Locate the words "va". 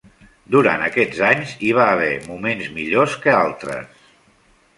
1.81-1.85